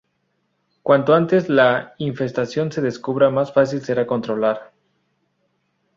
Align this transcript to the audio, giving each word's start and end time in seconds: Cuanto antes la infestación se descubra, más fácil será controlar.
Cuanto 0.81 1.13
antes 1.13 1.47
la 1.47 1.93
infestación 1.99 2.71
se 2.71 2.81
descubra, 2.81 3.29
más 3.29 3.53
fácil 3.53 3.83
será 3.83 4.07
controlar. 4.07 4.71